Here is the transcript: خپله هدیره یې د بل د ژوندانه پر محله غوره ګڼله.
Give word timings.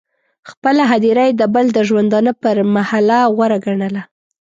خپله 0.49 0.83
هدیره 0.91 1.23
یې 1.27 1.33
د 1.37 1.43
بل 1.55 1.65
د 1.73 1.79
ژوندانه 1.89 2.31
پر 2.41 2.55
محله 2.75 3.19
غوره 3.35 3.57
ګڼله. 3.65 4.03